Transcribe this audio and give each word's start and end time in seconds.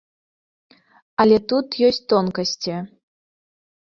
Але 1.23 1.37
тут 1.51 1.77
ёсць 1.89 2.01
тонкасці. 2.13 2.73